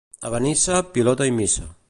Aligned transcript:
A 0.29 0.31
Benissa, 0.35 0.79
pilota 0.97 1.29
i 1.33 1.37
missa. 1.43 1.71